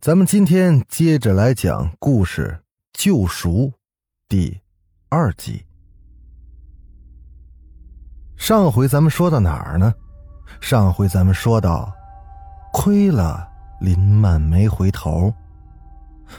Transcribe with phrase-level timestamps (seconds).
[0.00, 2.56] 咱们今天接着来讲故事
[2.92, 3.66] 《救赎》
[4.28, 4.60] 第
[5.08, 5.64] 二集。
[8.36, 9.92] 上回咱们说到哪儿呢？
[10.60, 11.92] 上回咱们说到，
[12.72, 13.48] 亏了
[13.80, 15.34] 林曼没回头，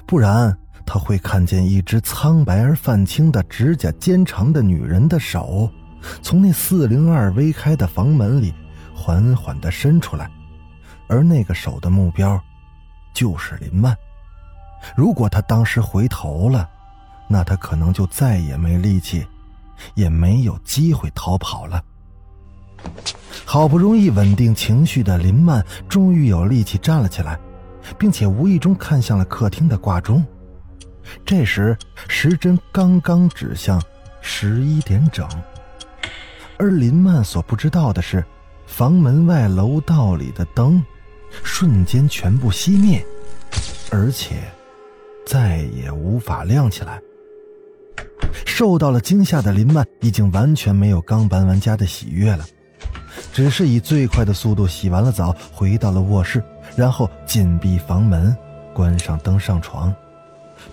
[0.07, 5.69] 不然他会看见一只苍白而泛青的、指甲尖长的女人的手，
[6.21, 8.53] 从那四零二微开的房门里
[8.95, 10.31] 缓缓的伸出来，
[11.09, 12.41] 而那个手的目标。
[13.19, 13.93] 就是林曼。
[14.95, 16.69] 如果他当时回头了，
[17.27, 19.27] 那他可能就再也没力气，
[19.93, 21.83] 也没有机会逃跑了。
[23.43, 27.37] 好不容易稳定情绪的林曼，终于有力气站了起来，
[27.97, 30.25] 并且无意中看向了客厅的挂钟。
[31.25, 31.77] 这时
[32.07, 33.83] 时针刚刚指向
[34.21, 35.27] 十一点整，
[36.57, 38.23] 而林曼所不知道的是，
[38.65, 40.81] 房门外楼道里的灯。
[41.43, 43.05] 瞬间全部熄灭，
[43.91, 44.35] 而且
[45.25, 47.01] 再也无法亮起来。
[48.45, 52.45] 受到了惊吓的林曼已经完全没有刚搬完家的喜悦了，
[53.33, 56.43] 只是以最快的速度洗完了澡，回到了卧室，
[56.75, 58.35] 然后紧闭房门，
[58.73, 59.93] 关上灯，上床，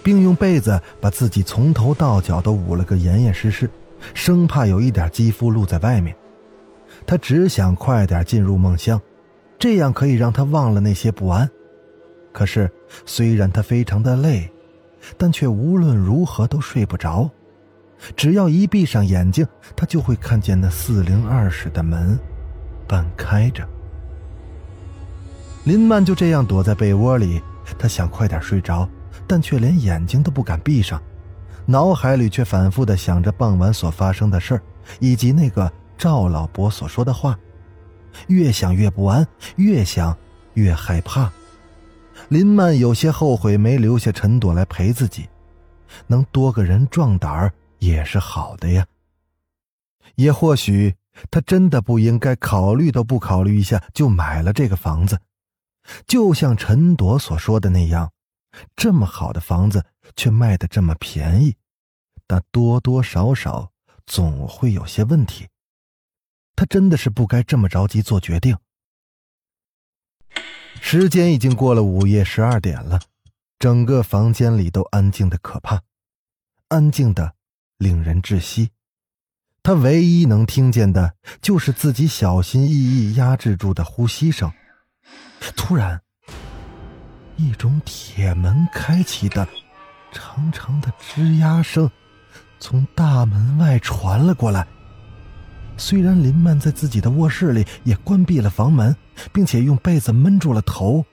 [0.03, 3.71] 并用被子把自己从头到脚都捂了个严严实实，
[4.15, 6.15] 生怕有一点肌肤露在外面。
[7.07, 9.01] 他只想快点进入梦乡。
[9.59, 11.49] 这样可以让他忘了那些不安。
[12.31, 12.71] 可是，
[13.05, 14.51] 虽然他非常的累，
[15.17, 17.31] 但却无论如何都睡不着。
[18.15, 22.19] 只要一闭上眼睛，他就会看见那四零二室的门
[22.87, 23.67] 半开着。
[25.65, 27.41] 林曼就这样躲在被窝里，
[27.79, 28.89] 他想快点睡着，
[29.27, 31.03] 但却连眼睛都不敢闭上，
[31.65, 34.63] 脑海里却反复的想着傍晚所发生的事儿，
[35.01, 37.37] 以及那个赵老伯所说的话。
[38.29, 39.27] 越想越不安，
[39.57, 40.17] 越想
[40.55, 41.33] 越害怕。
[42.29, 45.29] 林曼有些后悔没留下陈朵来陪自己，
[46.09, 48.85] 能多个人壮胆儿也是好的呀。
[50.17, 50.95] 也或许
[51.31, 55.21] 他真的不应该考虑都不考虑一下就买了这个房子，
[56.07, 58.11] 就像陈朵所说的那样，
[58.75, 59.85] 这么好的房子
[60.17, 61.55] 却卖的这么便宜，
[62.27, 63.71] 但多多少少
[64.05, 65.47] 总会有些问题。
[66.57, 68.57] 他真的是不该这么着急做决定。
[70.89, 73.01] 时间已经过了午夜十二点了，
[73.59, 75.83] 整个房间里都安静的可怕，
[76.69, 77.35] 安静的
[77.77, 78.71] 令人窒息。
[79.65, 84.49] 他唯一能听见的就是自己小心翼翼压制住的呼吸声。
[85.57, 86.01] 突然，
[87.35, 89.45] 一种铁门开启的
[90.13, 91.91] 长长的吱呀声
[92.61, 94.65] 从大门外传了过来。
[95.77, 98.95] 虽然林曼在自己的卧室里也关闭了房门，
[99.33, 101.05] 并且用被子闷住了头，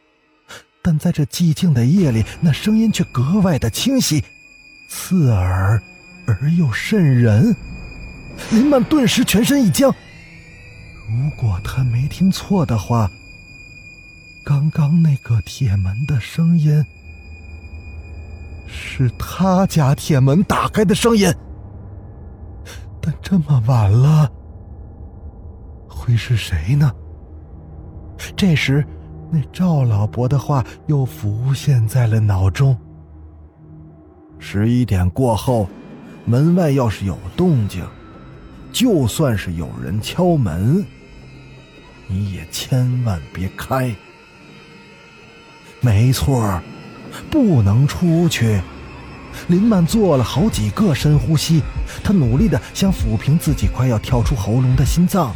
[0.82, 4.24] 但在这寂静的夜里，那声音却格外的清晰、
[4.90, 5.82] 刺耳
[6.26, 7.56] 而又瘆人。
[8.52, 9.94] 林曼顿时全身一僵。
[11.08, 13.12] 如果他没听错的话，
[14.44, 16.84] 刚刚那个铁门的声音
[18.66, 21.32] 是他家铁门打开的声音。
[23.00, 24.32] 但这么晚了。
[26.04, 26.92] 会是谁呢？
[28.36, 28.86] 这时，
[29.32, 32.78] 那赵老伯的话又浮现在了脑中。
[34.38, 35.70] 十一点过后，
[36.26, 37.86] 门外要是有动静，
[38.70, 40.86] 就算是有人敲门，
[42.08, 43.96] 你也千万别开。
[45.80, 46.62] 没错，
[47.32, 48.62] 不能出去。
[49.48, 51.62] 林曼做了好几个深呼吸，
[52.04, 55.34] 他努力的想抚平自己快要跳出喉咙的心脏。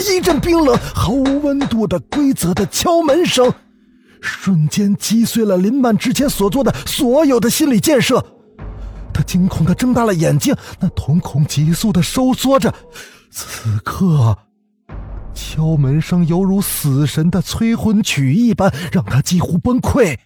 [0.00, 3.52] 一阵冰冷、毫无温度的规则的敲门声，
[4.20, 8.24] 瞬间击碎了林曼之前所做的所有的心理建设。
[9.12, 12.72] 他惊恐的睁大了眼睛，那瞳孔急速的收缩着。
[13.30, 14.38] 此刻，
[15.34, 20.16] 敲门声犹如死神的催婚曲一般，让他几乎崩溃。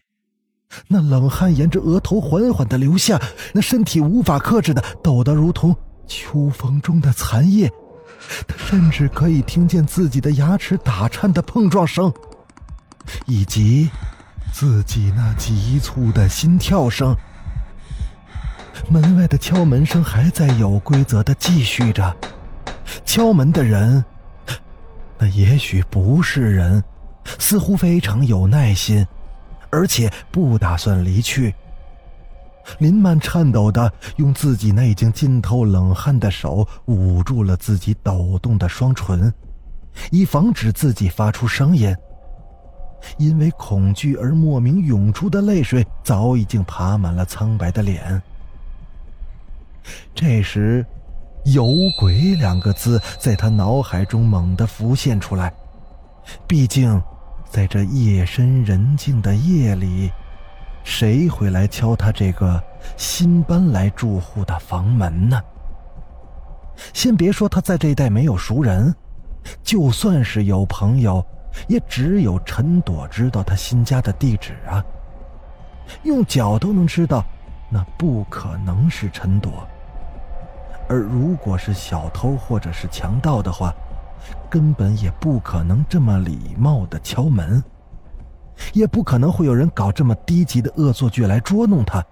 [0.88, 3.20] 那冷汗沿着额头缓缓的流下，
[3.52, 5.74] 那身体无法克制的抖得如同
[6.06, 7.70] 秋风中的残叶。
[8.46, 12.12] 他甚至可以听见自己的牙齿打颤的碰撞声，
[13.26, 13.90] 以及
[14.52, 17.16] 自己那急促的心跳声。
[18.88, 22.16] 门外的敲门声还在有规则的继续着。
[23.04, 24.04] 敲门的人，
[25.18, 26.82] 那也许不是人，
[27.38, 29.06] 似乎非常有耐心，
[29.70, 31.54] 而且不打算离去。
[32.78, 39.32] 林曼颤抖的用自己那已经浸透冷汗的手捂住了自己抖动的双唇，
[40.10, 41.94] 以防止自己发出声音。
[43.18, 48.22] 因为恐惧而莫名涌出的泪水早已经爬满了苍白的脸。
[50.14, 50.86] 这时
[51.46, 51.66] ，“有
[51.98, 55.52] 鬼”两个字在他脑海中猛地浮现出来。
[56.46, 57.02] 毕竟，
[57.50, 60.08] 在这夜深人静的夜里，
[60.84, 62.62] 谁会来敲他这个
[62.96, 65.40] 新搬来住户的房门呢？
[66.92, 68.94] 先别说他在这一带没有熟人，
[69.62, 71.24] 就算是有朋友，
[71.68, 74.82] 也只有陈朵知道他新家的地址啊。
[76.02, 77.24] 用脚都能知道，
[77.68, 79.66] 那不可能是陈朵。
[80.88, 83.72] 而如果是小偷或者是强盗的话，
[84.50, 87.62] 根本也不可能这么礼貌的敲门，
[88.72, 92.04] 也不可能会有人搞这么低级的恶作剧来捉弄他。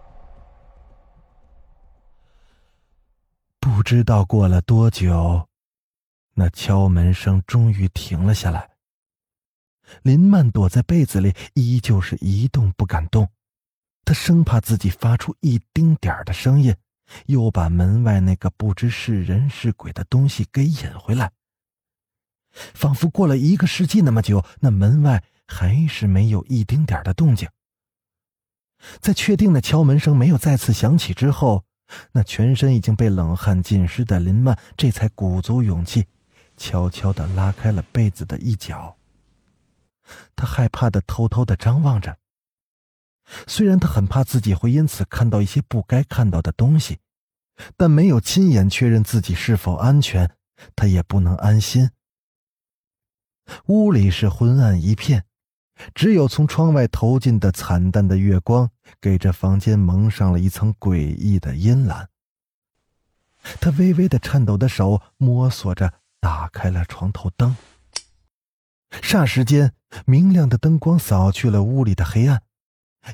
[3.59, 5.49] 不知道过了多久，
[6.35, 8.71] 那敲门声终于停了下来。
[10.03, 13.29] 林曼躲在被子里，依旧是一动不敢动，
[14.05, 16.75] 他生怕自己发出一丁点儿的声音。
[17.27, 21.33] 又把门外那个不知是人是鬼的东西给引回来。
[22.53, 27.49] 仿佛过了一个世纪那么久，那门外还是没有一丁点的动静。
[29.01, 31.65] 在确定的敲门声没有再次响起之后，
[32.13, 36.07] 那全身已经被冷汗浸湿的林曼这才鼓足勇气，
[36.57, 38.97] 悄悄的拉开了被子的一角。
[40.35, 42.17] 他害怕的偷偷的张望着。
[43.47, 46.99] 虽然他很怕自己会因此看到一些不该看到的东西，
[47.77, 50.37] 但没有亲眼确认自己是否安全，
[50.75, 51.91] 他也不能安心。
[53.67, 55.27] 屋里是昏暗一片，
[55.95, 62.09] 只有从窗外投进的惨淡的月光，给这房间蒙上了一层诡异的阴蓝。
[63.61, 67.57] 他微微的颤抖的手摸索着打开了床头灯，
[68.91, 69.73] 霎时间，
[70.07, 72.43] 明亮的灯光扫去了屋里的黑暗。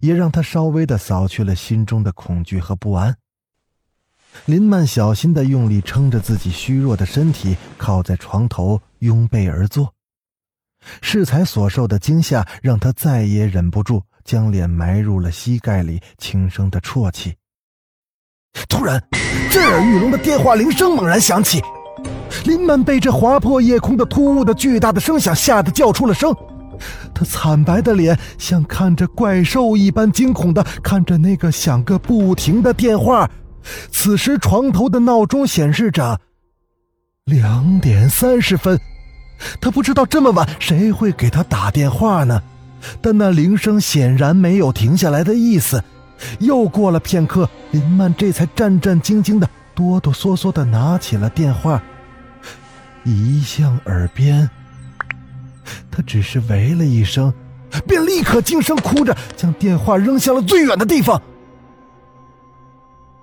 [0.01, 3.19] 也让他稍微的扫去了心中的恐惧和不安。
[4.45, 9.95] 林曼小心的用力撑着自己虚弱的身体，靠在床头拥背而坐。
[11.01, 17.35] 适才所受的惊吓让他再也忍不住，将脸埋入了膝盖里，轻声的啜泣。
[18.69, 19.03] 突然，
[19.51, 21.61] 震耳欲聋的电话铃声猛然响起，
[22.45, 26.35] 林曼被这划破夜空的突兀的巨大的声响吓得叫出了声。
[27.15, 33.31] 他惨白的脸像看着怪兽一般惊恐的看着那个响个不停的电话。
[33.91, 36.21] 此时床头的闹钟显示着
[37.25, 38.79] 两点三十分，
[39.61, 42.43] 他不知道这么晚谁会给他打电话呢？
[43.01, 45.83] 但那铃声显然没有停下来的意思。
[46.39, 51.83] 又过了片刻，林曼这才战战兢兢的哆哆嗦嗦的拿起了电话，
[53.05, 54.49] 移向耳边。
[55.91, 57.33] 他只是喂了一声，
[57.87, 61.21] 便立刻惊声哭着将电话扔向了最远的地方。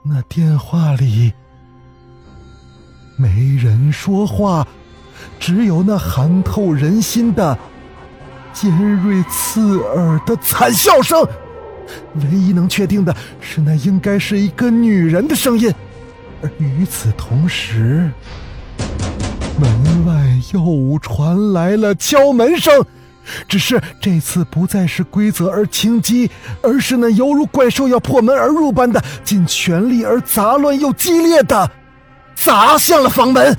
[0.04, 1.32] 那电话里
[3.18, 4.68] 没人说话，
[5.40, 7.58] 只有那寒透人心的
[8.54, 8.72] 尖
[9.04, 11.26] 锐刺耳的惨笑声。
[12.16, 15.74] 唯一能确定的是，那应该是一个女人的声音。
[16.42, 18.10] 而与此同时。
[19.60, 20.14] 门外
[20.52, 22.84] 又传来了敲门声，
[23.48, 26.32] 只是这次不再是规则而轻击，
[26.64, 31.70] 而是那犹如怪兽要破门而入般的尽全力而杂乱又激烈的
[32.36, 33.56] 砸向了房门。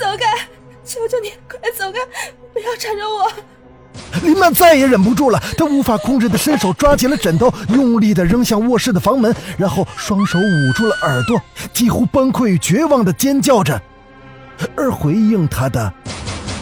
[0.00, 0.48] 走开，
[0.82, 1.98] 求求你，快走开！
[2.54, 3.30] 不要缠着我！
[4.22, 11.38] 林曼再也忍不住了，他无法控制的伸手抓起了枕头，用力的扔向卧室的房门，然后双手捂住了耳朵，
[11.74, 13.78] 几乎崩溃、绝望的尖叫着。
[14.74, 15.92] 而回应他的，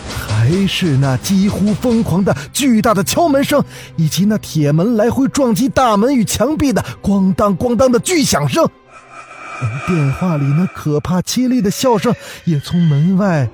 [0.09, 3.65] 还是那几乎疯狂的巨大的敲门声，
[3.95, 8.69] 以及那铁门来回撞击大门与墙壁的咣当咣当的巨响声。
[9.61, 13.49] 而电话里那可怕凄厉的笑声，也从门外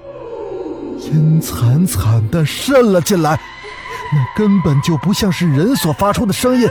[1.01, 3.41] 阴惨惨的渗了进来。
[4.13, 6.69] 那根本就不像是人所发出的声音，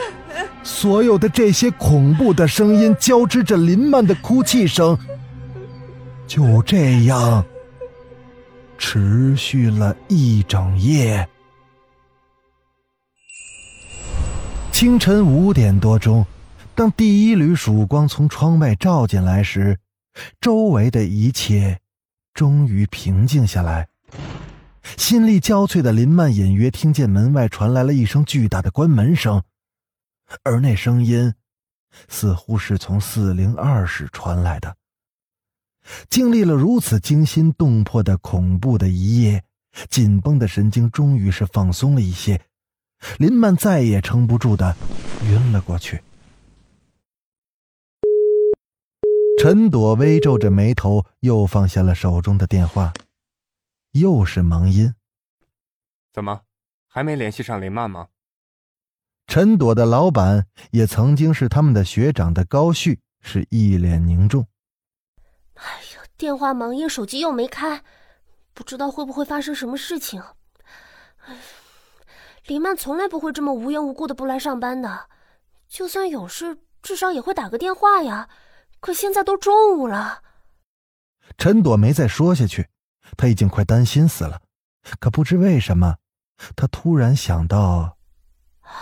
[0.61, 4.97] 所有的这些恐怖的声音交织着林曼的哭泣声，
[6.27, 7.43] 就这样
[8.77, 11.27] 持续了一整夜。
[14.71, 16.25] 清晨五点多钟，
[16.75, 19.79] 当第一缕曙光从窗外照进来时，
[20.41, 21.79] 周围的一切
[22.33, 23.89] 终于平静下来。
[24.97, 29.43] 心力交瘁的林曼隐约听见门外传来了一声巨大的关门声，
[30.43, 31.35] 而那声音
[32.09, 34.75] 似乎是从四零二室传来的。
[36.09, 39.43] 经历了如此惊心动魄的恐怖的一夜，
[39.89, 42.41] 紧绷的神经终于是放松了一些。
[43.19, 44.75] 林曼再也撑不住的
[45.25, 46.01] 晕了过去。
[49.39, 52.93] 陈朵微皱着眉头，又放下了手中的电话，
[53.91, 54.93] 又是忙音。
[56.13, 56.41] 怎么，
[56.87, 58.07] 还没联系上林曼吗？
[59.27, 64.47] 陈朵的老板也曾经是他们的学长的高旭是一脸凝重。
[65.55, 65.63] 哎
[65.95, 67.83] 呀，电话忙音，手机又没开，
[68.53, 70.21] 不知道会不会发生什么事情。
[71.25, 71.37] 哎。
[72.47, 75.07] 林曼从来不会这么无缘无故的不来上班的，
[75.69, 78.27] 就算有事，至少也会打个电话呀。
[78.83, 80.21] 可现在都中午了。
[81.37, 82.67] 陈朵没再说下去，
[83.15, 84.41] 她已经快担心死了。
[84.99, 85.95] 可不知为什么，
[86.53, 87.97] 她突然想到，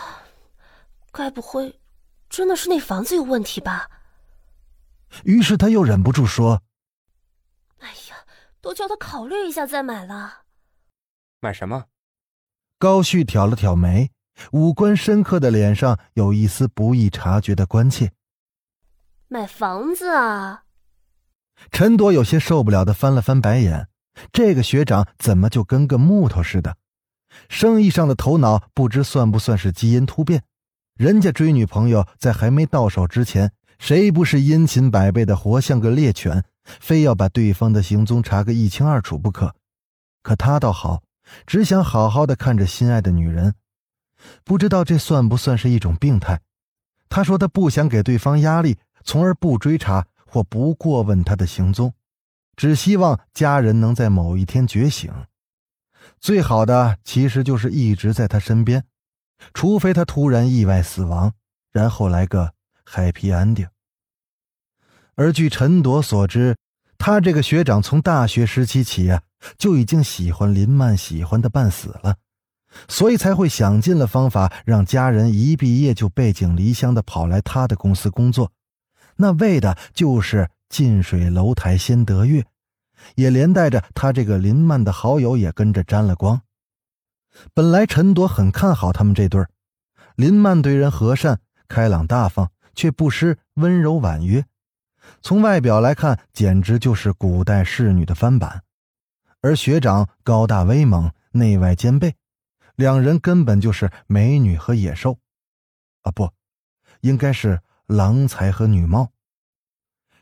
[1.13, 1.79] 该不会
[2.27, 3.91] 真的是那房子有问题吧？
[5.23, 6.63] 于是她又忍不住说
[7.77, 8.25] ：“哎呀，
[8.59, 10.45] 都叫他考虑一下再买了。”
[11.41, 11.85] 买什么？
[12.79, 14.09] 高旭挑了挑眉，
[14.51, 18.11] 五官深刻的脸上有一丝不易察觉的关切。
[19.33, 20.63] 买房子啊！
[21.71, 23.87] 陈朵有些受不了的翻了翻白眼，
[24.33, 26.75] 这个学长怎么就跟个木头似的？
[27.47, 30.43] 生意上的头脑不知算不算是基因突变？
[30.97, 39.55] 人家追女朋友在还没到手之前，谁不是殷勤百倍的活像个猎犬，非要把对方的行踪查个一清二楚不可？
[40.21, 41.03] 可他倒好。
[41.47, 43.55] 只想好好的看着心爱的女人，
[44.43, 46.41] 不知道这算不算是一种病态？
[47.07, 51.93] 他说他不想给对方压力，从而不追查或不过问他的行踪，
[52.55, 55.11] 只希望家人能在某一天觉醒。
[56.19, 58.83] 最好的其实就是一直在他身边，
[59.53, 61.33] 除非他突然意外死亡，
[61.71, 62.53] 然后来个
[62.85, 63.67] happy ending。
[65.15, 66.55] 而据陈铎所知，
[66.97, 69.21] 他这个学长从大学时期起啊。
[69.57, 72.17] 就已经喜欢林曼，喜欢的半死了，
[72.87, 78.51] 所以才会想尽了方法让家人一毕业就背井离乡的跑来他的公司工作，
[79.21, 82.43] 那为的就是近水楼台先得月，
[83.13, 86.41] 也连带着他这个林曼的好友也跟着沾了光。
[87.53, 89.45] 本来陈朵很看好他们这对
[90.15, 94.43] 林曼对人和善、开朗大方，却不失温柔婉约，
[95.21, 98.63] 从外表来看，简直就是古代侍女的翻版。
[99.41, 102.15] 而学长高大威猛，内外兼备，
[102.75, 105.19] 两人根本就是美女和野兽，
[106.01, 106.31] 啊不，
[107.01, 107.61] 应该是
[107.91, 109.11] 郎才和女貌。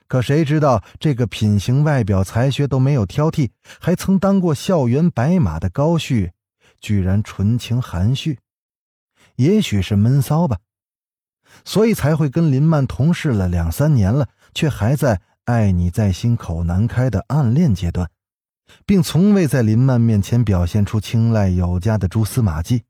[0.07, 6.31] 可谁知道这个品行、外表、才学都没有挑剔，还曾当过校园白马的高旭，
[6.81, 8.39] 居然纯情含蓄，
[9.35, 10.57] 也许是闷骚吧，
[11.63, 18.09] 所以才会跟林曼同事了两三年了，却还在爱你在心口难开的暗恋阶段。
[18.85, 22.83] 并从未在林曼面前表现出青睐有加的蛛丝马迹，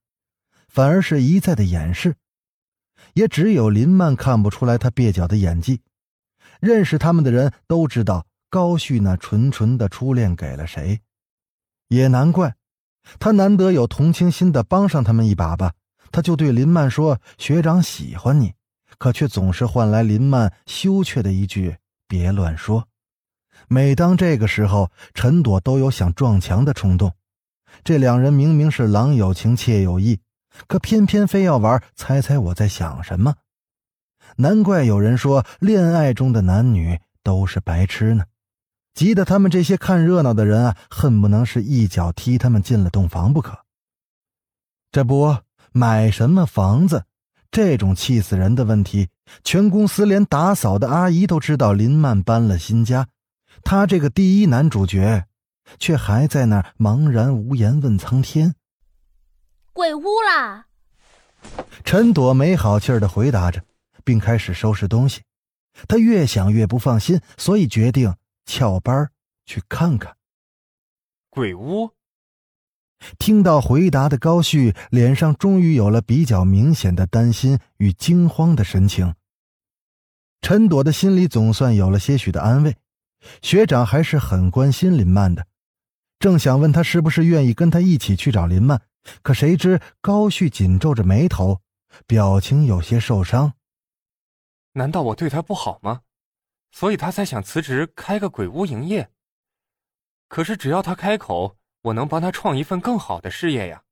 [0.67, 2.15] 反而是一再的掩饰。
[3.13, 5.81] 也只有林曼看不出来他蹩脚的演技。
[6.59, 10.99] 认识他们的人都知道高旭那纯纯的初恋给了谁。
[11.87, 12.55] 也难怪，
[13.19, 15.73] 他难得有同情心的帮上他们一把吧，
[16.11, 18.53] 他就对林曼说：“学长喜欢你。”
[18.97, 22.87] 可却总是换来林曼羞怯的一句：“别乱说。”
[23.69, 27.13] 每当这个时候，陈朵都有想撞墙的冲动。
[27.83, 30.19] 这两人明明是郎有情妾有意，
[30.67, 33.35] 可偏偏非要玩猜猜我在想什么。
[34.37, 38.25] 难怪有人说恋爱中的男女都是白痴呢，
[38.93, 43.59] 急得他们这些看热闹的人啊，恨不能是一脚踢他们进了洞房不可。
[44.91, 45.37] 这不
[45.71, 47.05] 买什么房子，
[47.51, 49.09] 这种气死人的问题，
[49.43, 53.07] 全公司连打扫的阿姨都知道林曼搬了新家。
[53.63, 55.25] 他这个第一男主角，
[55.77, 58.55] 却还在那茫然无言问苍天
[59.79, 60.67] ：“鬼屋啦！”
[61.85, 63.63] 陈朵没好气儿的回答着，
[64.03, 65.21] 并开始收拾东西。
[65.87, 68.13] 她越想越不放心，所以决定
[68.45, 69.09] 翘班
[69.45, 70.17] 去看看。
[71.29, 71.91] 鬼屋。
[73.17, 79.15] 听到回答的高旭脸上终于有了比较明显的担心与惊慌的神情。
[80.41, 82.75] 陈朵的心里总算有了些许的安慰。
[83.41, 85.47] 学长还是很关心林曼的，
[86.19, 88.81] 正想问他是不是愿意跟他一起去找林曼，
[89.21, 91.61] 可谁知高旭紧皱着眉头，
[92.05, 93.53] 表情有些受伤。
[94.73, 96.03] 难道我对他不好吗？
[96.71, 99.11] 所以他才想辞职开个鬼屋营业。
[100.27, 103.83] 可是只要他开口，我能帮他创一份更好的事业呀。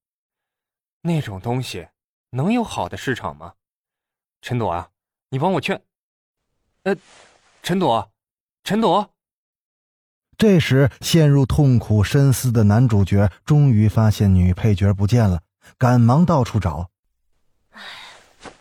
[1.01, 1.87] 那种东西
[2.29, 3.55] 能有好的市场吗？
[4.41, 4.91] 陈朵啊，
[5.29, 5.81] 你帮我劝。
[6.83, 6.95] 呃，
[7.63, 8.11] 陈朵，
[8.63, 9.16] 陈朵。
[10.37, 15.41] 这时，陷入痛苦深思的男主角终于发现女配角不见了，
[15.79, 16.91] 赶忙到处找。
[17.71, 17.81] 哎，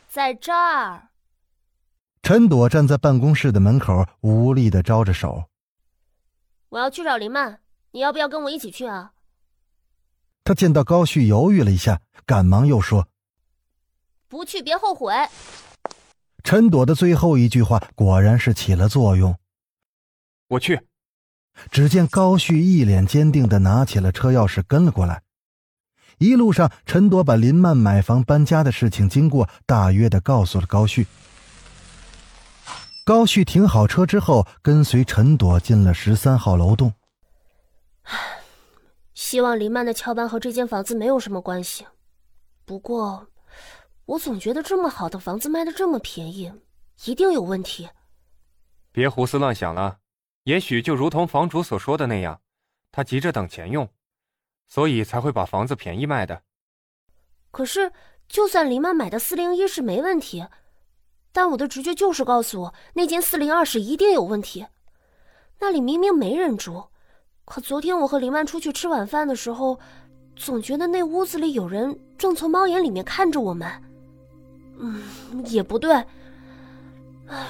[0.08, 1.08] 在这儿。
[2.22, 5.44] 陈朵站在办公室的门口，无力的招着手。
[6.70, 9.12] 我要去找林曼，你要不要跟我一起去啊？
[10.44, 13.06] 他见到高旭犹豫了一下，赶忙又说
[14.28, 15.12] ：“不去别后悔。”
[16.42, 19.36] 陈朵的最后一句话果然是起了作用。
[20.48, 20.80] 我去。
[21.70, 25.22] 只见高旭一脸坚定的拿起了车钥匙，跟了过来。
[26.18, 31.06] 一路上，陈朵把林曼买房搬家的事情经过大约的告诉了高旭。
[33.04, 36.92] 高旭停好车之后，跟随陈朵进了十三号楼栋。
[39.14, 41.86] 希望林曼的翘班和这间房子没有什么关系。
[42.64, 43.28] 不过，
[44.06, 46.52] 我总觉得这么好的房子卖的这么便宜，
[47.04, 47.88] 一定有问题。
[48.90, 49.98] 别胡思乱想了，
[50.46, 52.40] 也许就如同房主所说的那样，
[52.92, 53.88] 他急着等钱用，
[54.68, 56.40] 所以才会把房子便宜卖的。
[57.50, 57.90] 可是，
[58.28, 60.46] 就算林曼买的四零一室没问题。
[61.32, 64.64] 但我的直觉就是告诉我，那间四零二室一定有问题。
[65.58, 66.84] 那里明明没人住，
[67.44, 69.80] 可昨天我和林曼出去吃晚饭的时候，
[70.36, 73.68] 总觉得那屋子里有人正从猫眼里面看着我们。
[74.78, 75.02] 嗯，
[75.46, 75.92] 也不对。
[77.26, 77.46] 唉，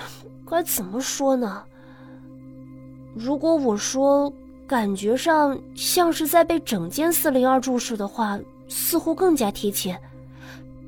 [0.48, 1.62] 该怎么说呢？
[3.18, 4.30] 如果我说
[4.66, 9.98] 感觉上像是在被整间四零二注视的话，似乎更加贴切。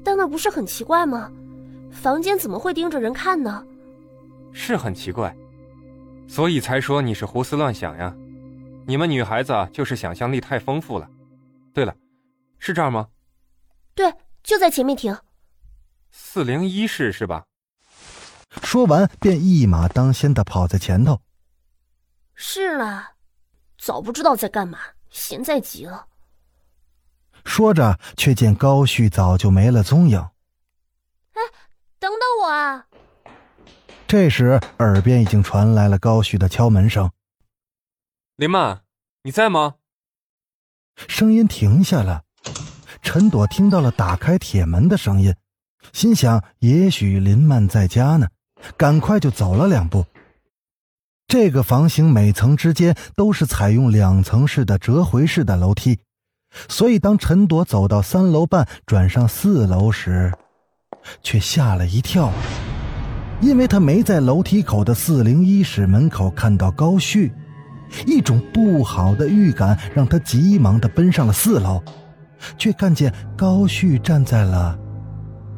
[0.05, 1.33] 但那不是很奇怪吗？
[1.91, 3.65] 房间怎么会盯着人看呢？
[4.53, 5.35] 是很奇怪，
[6.27, 8.15] 所以才说你是胡思乱想呀。
[8.87, 11.09] 你们女孩子就是想象力太丰富了。
[11.73, 11.95] 对了，
[12.59, 13.09] 是这儿吗？
[13.95, 15.17] 对，就在前面停。
[16.11, 17.45] 四零一室是吧？
[18.63, 21.19] 说完便一马当先的跑在前头。
[22.41, 23.15] 是啦，
[23.77, 24.79] 早不知道在干嘛，
[25.11, 26.07] 现在急了。
[27.45, 30.21] 说着，却见高旭早就没了踪影。
[31.33, 31.43] 哎
[31.99, 32.87] 等等我啊！
[34.07, 37.11] 这时，耳边已经传来了高旭的敲门声。
[38.37, 38.83] 林曼，
[39.23, 39.75] 你在吗？
[41.09, 42.23] 声音停下了。
[43.03, 45.35] 陈朵听到了打开铁门的声音，
[45.93, 48.29] 心想也许林曼在家呢，
[48.77, 50.07] 赶快就走了两步。
[51.29, 55.99] 这个房型每层之间都是采用两层式的折回式的楼梯，
[56.71, 60.33] 所以当陈朵走到三楼半转上四楼时，
[61.23, 62.33] 却吓了一跳，
[63.43, 67.31] 因为他没在楼梯口的四零一室门口看到高旭，
[68.07, 71.83] 一种不好的预感让他急忙的奔上了四楼，
[72.57, 74.79] 却看见高旭站在了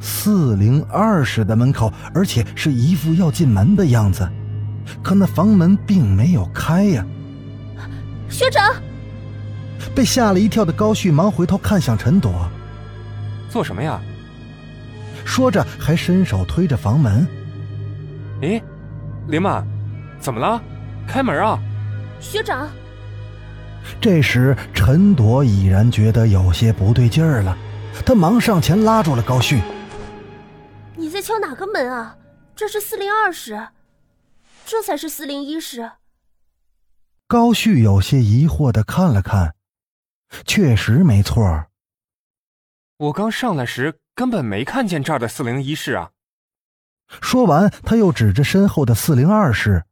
[0.00, 4.28] 四零二室的门口，而且是一副要进门的样子，
[5.02, 7.04] 可那房门并没有开呀。
[8.28, 8.74] 学长，
[9.94, 12.48] 被吓了一跳的高旭忙回头看向陈朵，
[13.48, 14.00] 做什么呀？
[15.24, 17.26] 说着，还伸手推着房门。
[18.40, 18.62] 咦，
[19.28, 19.66] 林曼，
[20.18, 20.60] 怎么了？
[21.06, 21.58] 开门啊！
[22.20, 22.68] 学长。
[24.00, 27.56] 这时，陈朵已然觉得有些不对劲儿了，
[28.04, 29.60] 她忙上前拉住了高旭
[30.96, 32.16] ：“你在敲哪个门啊？
[32.54, 33.60] 这是四零二室，
[34.70, 35.90] 这才是四零一室。”
[37.26, 39.56] 高旭有些疑惑的看了看，
[40.46, 41.66] 确实没错。
[42.98, 43.98] 我刚上来时。
[44.12, 46.10] 根本没看见这儿的四零一室啊！
[47.22, 49.86] 说完，他又指着身后的四零二室，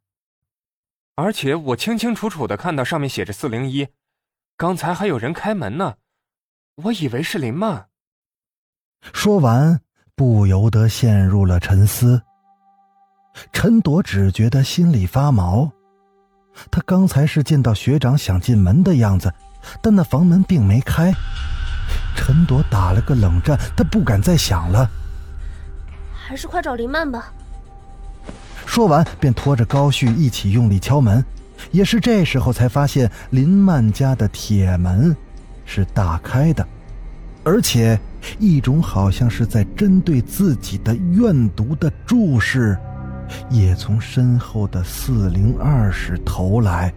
[1.14, 3.88] 而且我清清楚楚的看到上面写着四零一，
[4.59, 5.97] 刚才还有人开门呢，
[6.75, 7.88] 我以为是林曼。
[9.14, 9.81] 说完，
[10.14, 12.23] 不由得陷入了沉思。
[13.53, 15.70] 陈朵只觉得心里发毛，
[16.70, 19.33] 他刚才是见到学长想进门的样子，
[19.83, 21.12] 但那房门并没开。
[22.16, 24.90] 陈朵打了个冷战，他不敢再想了。
[26.12, 27.33] 还是快找林曼吧。
[28.66, 31.24] 说完，便拖着高旭一起用力敲门。
[31.72, 35.16] 也是这时候才发现，林曼家的铁门
[35.64, 36.66] 是大开的，
[37.42, 37.98] 而且
[38.38, 42.79] 一种好像是在针对自己的怨毒的注视，
[43.51, 46.93] 也从身后的四零二室投来，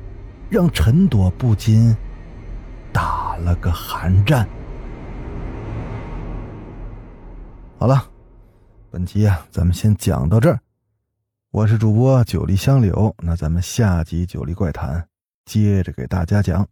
[0.49, 1.95] 让陈朵不禁
[2.93, 4.47] 打了个寒战。
[7.77, 8.05] 好了，
[8.89, 10.59] 本期啊，咱们先讲到这儿。
[11.51, 14.99] 我是主播九黎香柳，那咱们下集《九黎怪谈》
[15.45, 16.67] 接着给大家讲。